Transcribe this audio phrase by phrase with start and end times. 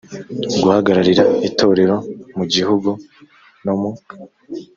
[0.61, 1.95] guhagararira itorero
[2.37, 2.89] mu gihiugu
[3.65, 3.91] no mu